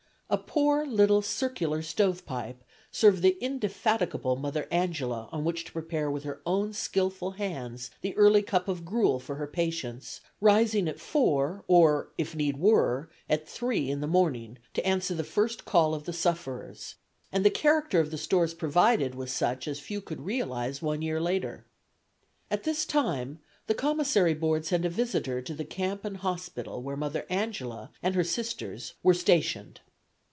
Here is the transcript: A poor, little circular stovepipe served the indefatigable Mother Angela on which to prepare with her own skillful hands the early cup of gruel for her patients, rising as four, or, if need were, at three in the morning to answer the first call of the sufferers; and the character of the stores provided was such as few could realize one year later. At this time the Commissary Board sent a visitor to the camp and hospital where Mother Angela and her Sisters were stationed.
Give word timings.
A 0.33 0.37
poor, 0.37 0.85
little 0.85 1.21
circular 1.21 1.81
stovepipe 1.81 2.63
served 2.89 3.21
the 3.21 3.37
indefatigable 3.41 4.37
Mother 4.37 4.65
Angela 4.71 5.27
on 5.33 5.43
which 5.43 5.65
to 5.65 5.73
prepare 5.73 6.09
with 6.09 6.23
her 6.23 6.41
own 6.45 6.71
skillful 6.71 7.31
hands 7.31 7.91
the 7.99 8.15
early 8.15 8.41
cup 8.41 8.69
of 8.69 8.85
gruel 8.85 9.19
for 9.19 9.35
her 9.35 9.45
patients, 9.45 10.21
rising 10.39 10.87
as 10.87 11.01
four, 11.01 11.65
or, 11.67 12.11
if 12.17 12.33
need 12.33 12.55
were, 12.55 13.09
at 13.29 13.45
three 13.45 13.89
in 13.89 13.99
the 13.99 14.07
morning 14.07 14.57
to 14.73 14.85
answer 14.87 15.13
the 15.13 15.25
first 15.25 15.65
call 15.65 15.93
of 15.93 16.05
the 16.05 16.13
sufferers; 16.13 16.95
and 17.33 17.43
the 17.43 17.49
character 17.51 17.99
of 17.99 18.09
the 18.09 18.17
stores 18.17 18.53
provided 18.53 19.13
was 19.15 19.33
such 19.33 19.67
as 19.67 19.81
few 19.81 19.99
could 19.99 20.21
realize 20.21 20.81
one 20.81 21.01
year 21.01 21.19
later. 21.19 21.65
At 22.49 22.63
this 22.63 22.85
time 22.85 23.39
the 23.67 23.75
Commissary 23.75 24.33
Board 24.33 24.63
sent 24.65 24.85
a 24.85 24.89
visitor 24.89 25.41
to 25.41 25.53
the 25.53 25.65
camp 25.65 26.05
and 26.05 26.15
hospital 26.15 26.81
where 26.81 26.95
Mother 26.95 27.25
Angela 27.29 27.91
and 28.01 28.15
her 28.15 28.23
Sisters 28.23 28.93
were 29.03 29.13
stationed. 29.13 29.81